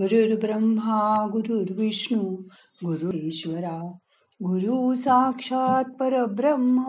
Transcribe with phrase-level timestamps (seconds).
[0.00, 2.36] गुरुर्ब्रह्मा गुरुर्विष्णू
[2.84, 3.92] गुरुईश्वरा
[4.42, 6.82] गुरु साक्षात परब्रह्म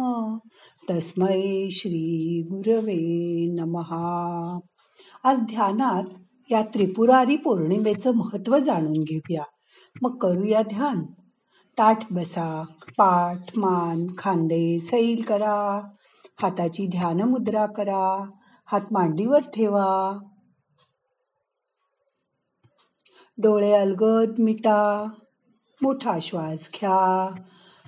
[0.89, 4.59] तस्मै श्री गुरवे नमहा.
[5.23, 6.03] आज ध्यानात
[6.51, 9.43] या त्रिपुरारी पौर्णिमेचं महत्त्व जाणून घेऊया.
[10.01, 11.03] मग करूया ध्यान.
[11.77, 12.63] ताठ बसा
[12.97, 15.87] पाठ मान खांदे सैल करा.
[16.41, 18.29] हाताची ध्यान मुद्रा करा.
[18.65, 20.19] हात मांडीवर ठेवा.
[23.37, 25.07] डोळे अलगद मिटा
[25.81, 27.29] मोठा श्वास घ्या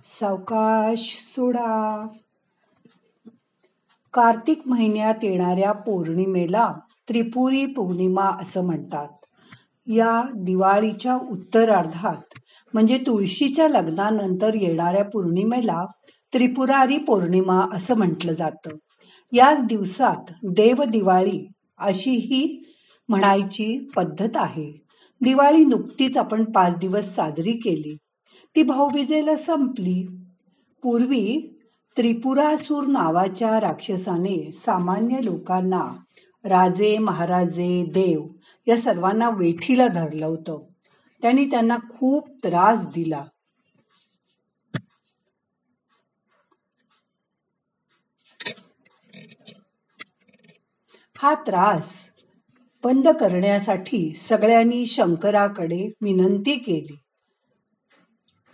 [0.06, 2.08] सावकाश सोडा.
[4.14, 6.74] कार्तिक महिन्यात येणाऱ्या पौर्णिमेला
[7.10, 9.08] त्रिपुरी पौर्णिमा असं म्हणतात.
[9.88, 12.40] या दिवाळीच्या उत्तरार्धात
[12.74, 15.86] म्हणजे तुळशीच्या लग्नानंतर येणाऱ्या पौर्णिमेला
[16.34, 18.70] त्रिपुरारी पौर्णिमा असं म्हटलं जातं.
[19.32, 22.64] याच दिवसात देव दिवाळी अशी ही
[23.10, 24.83] म्हणायची पद्धत आहे.
[25.24, 27.98] दिवाळी नुकतीच आपण पाच दिवस साजरी केली.
[28.56, 30.08] ती भाऊबीजेला संपली.
[30.84, 31.50] पूर्वी
[31.98, 35.90] त्रिपुरासूर नावाच्या राक्षसाने सामान्य लोकांना
[36.46, 38.28] राजे महाराजे देव
[38.68, 40.62] या सर्वांना वेठीला धरलं होतं.
[41.22, 43.24] त्यांनी त्यांना खूप त्रास दिला.
[51.18, 52.13] हा त्रास
[52.84, 57.00] बंद करण्यासाठी सगळ्यांनी शंकराकडे विनंती केली.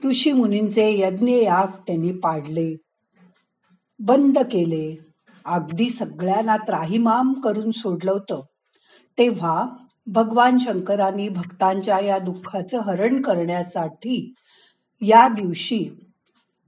[0.07, 2.75] ऋषी मुनींचे यज्ञ याग त्यांनी पाडले.
[3.99, 4.97] बंद केले.
[5.45, 8.41] अगदी सगळ्यांना त्राहिमाम करून सोडलं होतं.
[9.17, 9.65] तेव्हा
[10.07, 14.33] भगवान शंकरांनी भक्तांच्या या दुःखाचं हरण करण्यासाठी
[15.01, 15.89] या दिवशी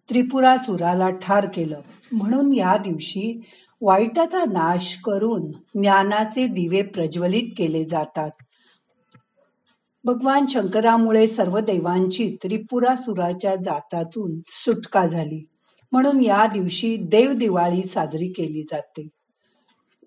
[0.10, 1.82] त्रिपुरासुराला ठार केलं.
[2.12, 3.42] म्हणून या दिवशी
[3.84, 8.32] वाईटाचा नाश करून ज्ञानाचे दिवे प्रज्वलित केले जातात.
[10.04, 15.50] भगवान शंकरामुळे सर्व देवांची त्रिपुरासुराच्या जातातून सुटका झाली.
[15.92, 19.08] म्हणून या दिवशी देव दिवाळी साजरी केली जाते.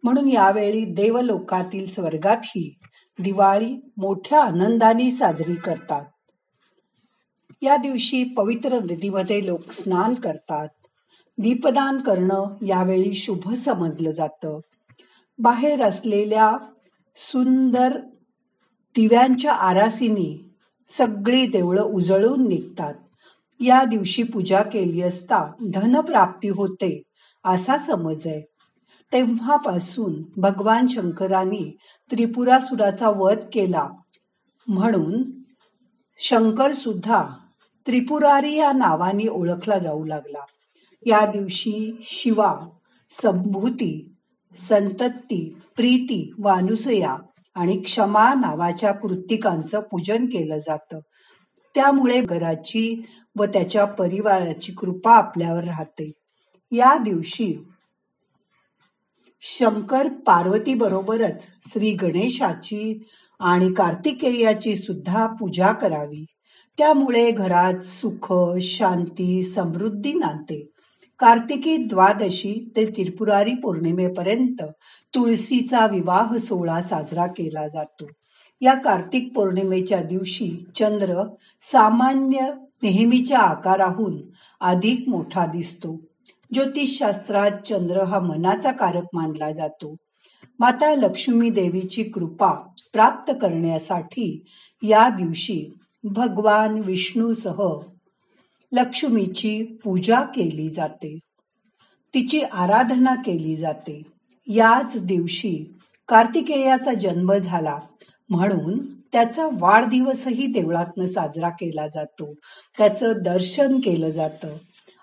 [0.03, 2.79] म्हणून यावेळी देवलोकातील स्वर्गातही
[3.19, 6.05] दिवाळी मोठ्या आनंदाने साजरी करतात.
[7.63, 10.69] या दिवशी पवित्र नदीमध्ये लोक स्नान करतात.
[11.39, 14.61] दीपदान करणं यावेळी शुभ समजलं जातं.
[15.39, 16.57] बाहेर असलेल्या
[17.17, 17.99] सुंदर
[18.97, 20.51] दिव्यांच्या आरासीनी
[20.89, 22.95] सगळी देवळं उजळून निघतात.
[23.61, 27.03] या दिवशी पूजा केली असता धनप्राप्ती होते
[27.45, 28.43] असा समज आहे.
[29.13, 31.77] तेव्हापासून भगवान शंकरांनी
[32.11, 33.89] त्रिपुरासुराचा वध केला.
[34.69, 35.23] म्हणून
[36.19, 37.29] शंकर सुद्धा
[37.87, 40.45] त्रिपुरारी या नावाने ओळखला जाऊ लागला.
[41.07, 42.57] या दिवशी शिवा
[43.11, 44.15] संभूती
[44.57, 47.17] संतत्ती प्रीती वानुसया
[47.55, 50.99] आणि क्षमा नावाच्या कृतिकांचं पूजन केलं जातं.
[51.75, 53.07] त्यामुळे घराची
[53.37, 56.13] व त्याच्या परिवाराची कृपा आपल्यावर राहते.
[56.73, 57.55] या दिवशी
[59.41, 63.05] शंकर पार्वती बरोबरच श्री गणेशाची
[63.41, 66.25] आणि कार्तिकेयाची सुद्धा पूजा करावी.
[66.79, 70.74] त्यामुळे घरात सुख शांती समृद्धी नांदते.
[71.25, 74.63] कार्तिकी द्वादशी ते त्रिपुरारी पौर्णिमेपर्यंत
[75.15, 78.05] तुळशीचा विवाह सोहळा साजरा केला जातो.
[78.61, 81.23] या कार्तिक पौर्णिमेच्या दिवशी चंद्र
[81.61, 82.41] सामान्य
[82.83, 84.21] नेहमीच्या आकाराहून
[84.61, 86.01] अधिक मोठा दिसतो.
[86.53, 89.97] ज्योतिषशास्त्रात चंद्र हा मनाचा कारक मानला जातो.
[90.59, 92.53] माता लक्ष्मी देवीची कृपा
[92.93, 94.45] प्राप्त करण्यासाठी
[94.83, 95.75] या दिवशी
[96.05, 97.77] भगवान विष्णूसह
[98.75, 101.19] लक्ष्मीची पूजा केली जाते.
[102.15, 104.03] तिची आराधना केली जाते.
[104.49, 107.79] याच दिवशी कार्तिकेयाचा जन्म झाला.
[108.29, 112.35] म्हणून त्याचा वाढदिवसही देवळातनं साजरा केला जातो.
[112.79, 114.49] त्याचं दर्शन केलं जातं.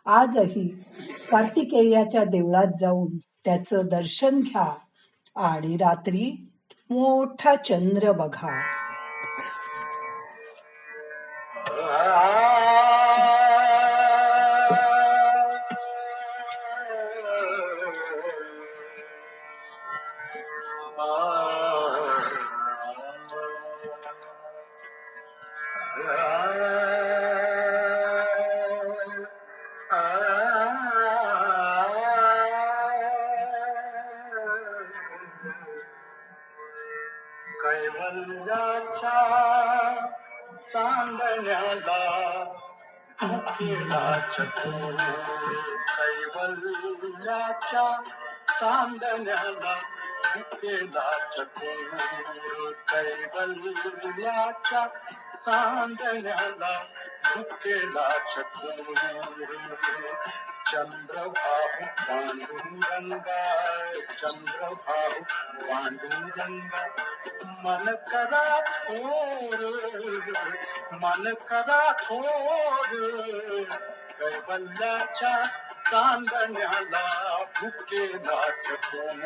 [0.05, 0.83] आजही
[1.31, 4.75] कार्तिकेयाच्या देवळात जाऊन त्याचं दर्शन घ्या
[5.35, 6.49] आणि रात्री
[6.89, 8.61] मोठा चंद्र बघा.
[37.61, 39.17] कैवल्याच्या
[40.71, 41.99] चांदण्याला
[45.91, 47.85] कैवल्याच्या
[48.59, 49.73] चांदण्याला
[53.71, 54.83] कैवल्याच्या
[55.45, 56.71] चांदण्याला
[57.27, 58.93] झुकेला चकोर
[60.71, 63.39] चंद्रभाऊ पांडुरंगा
[64.21, 65.23] चंद्रभाऊ
[65.61, 66.83] पांडुरंगा
[67.63, 69.63] मन करा थोर
[71.01, 72.93] मन करा थोर
[74.19, 75.33] कैवल्याच्या
[75.91, 77.05] चांदण्याला
[77.55, 79.25] भुकेला चकोर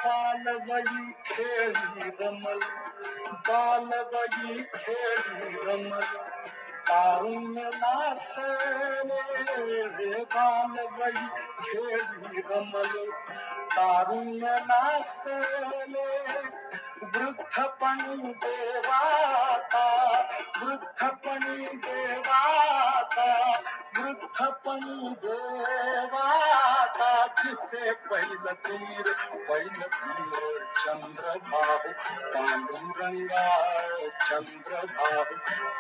[0.06, 2.60] बालवई खेळी रमल
[3.48, 6.04] बालवई खेळी रमल
[6.90, 8.07] तारुण्य नाचले
[9.89, 11.21] कान वई
[11.65, 12.95] छेड़ी कमल
[13.73, 14.29] तारुण
[14.69, 16.07] नास्तले
[17.15, 19.85] वृद्धपणी देवाता
[20.63, 23.29] वृद्धपणी देवाता
[23.99, 27.11] वृद्धपणी देवाता
[27.41, 29.13] जिसे पहिल तीर
[29.49, 31.83] पहिल तीर चंद्र भाव
[32.35, 33.47] पांडुरंगा
[34.29, 35.25] चंद्र भाव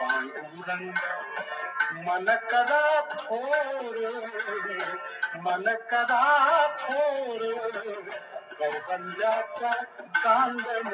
[0.01, 2.81] पांडुरंगा। मन कदा
[10.25, 10.91] कांदे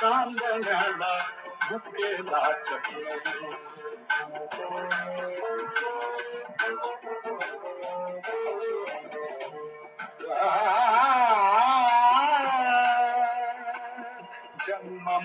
[0.00, 0.42] कांद
[10.40, 10.87] Ah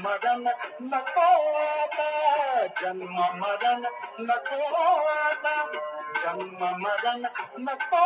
[0.03, 0.43] मरण
[0.81, 1.27] न पो
[2.81, 3.85] जन्म मरण
[4.19, 4.59] न को
[6.23, 7.25] जन्म मरण
[7.59, 8.03] न पो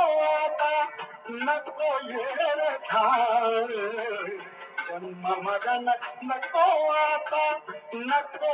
[1.32, 3.74] न को हे थार
[4.90, 5.50] जनम
[6.24, 7.46] न को आता
[7.96, 8.54] न को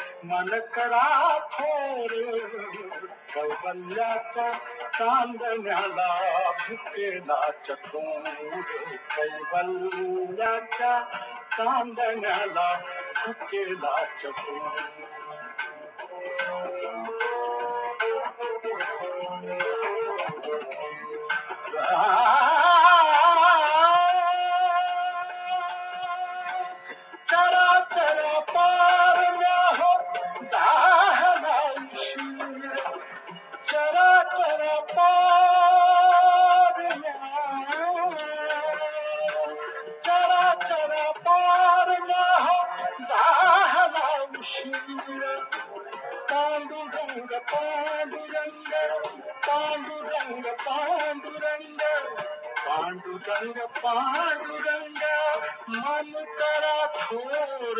[0.29, 1.05] मन करा
[3.35, 3.47] कई
[4.99, 6.09] वांदन हला
[6.51, 8.03] झूकेला चको
[9.15, 9.71] कई बल
[10.77, 10.93] चा
[11.57, 12.69] चांदन हला
[13.17, 14.57] झूकेला चको
[44.61, 45.63] पांडुरंग
[46.29, 48.67] पांडुरंग पांडुरंग
[49.47, 50.43] पांडुरंग
[52.67, 54.99] पांडुरंग पांडुरंग
[55.69, 57.79] मन करा थोर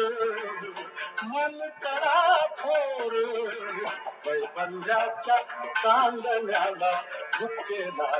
[1.24, 3.16] मन करा थोर
[4.26, 5.38] कैवल्याच्या
[5.84, 6.96] चांदण्याला
[7.40, 8.18] भुकेला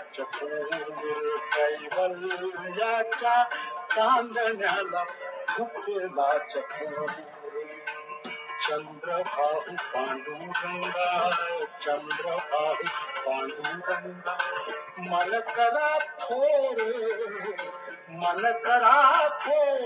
[6.48, 7.41] चकोर
[8.72, 11.08] चंद्र भाऊ पांडू रंगा
[11.86, 12.84] चंद्र भाऊ
[13.26, 14.36] पांडू रंगा
[15.08, 15.90] मन करा
[16.22, 16.80] फोर
[18.22, 18.94] मन करा
[19.42, 19.84] फोर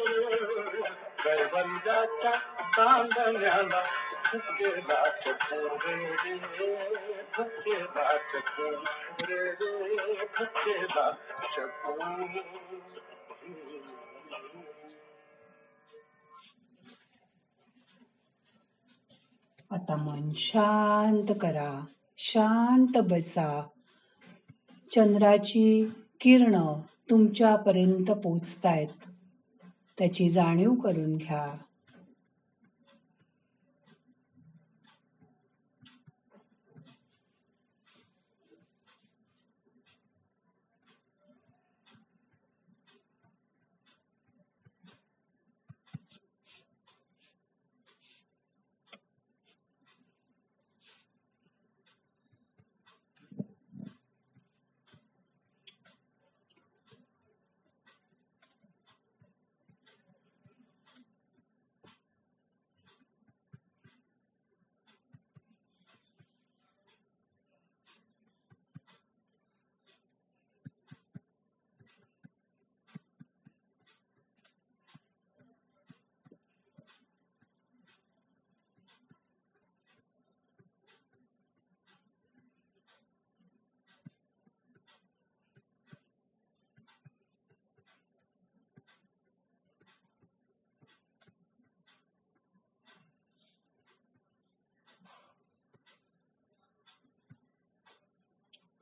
[1.26, 2.36] गरबंदाचा
[2.78, 3.82] तांदण्याला
[4.32, 6.70] भुकेला चकोर रे रे
[7.38, 11.10] भुकेला चकोर रे रे भुकेला
[11.56, 13.15] चकोर
[19.72, 21.86] आता मन शांत करा.
[22.18, 23.68] शांत बसा.
[24.96, 25.90] चंद्राची
[26.22, 26.74] किरण
[27.10, 29.10] तुमच्यापर्यंत पोचतायत.
[29.98, 31.58] त्याची जाणीव करून घ्या.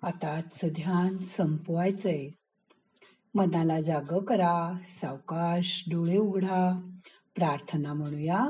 [0.04, 2.30] आता आजचं ध्यान संपवायचंय.
[3.36, 6.90] मनाला जाग करा सावकाश डोळे उघडा.
[7.36, 8.46] प्रार्थना म्हणूया.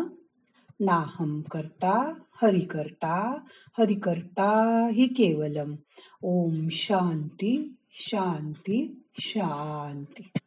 [0.79, 3.37] नाहम करता हरि करता
[3.79, 5.75] हरि करता हि केवलम.
[6.21, 10.42] ओम शांती शांती शांती.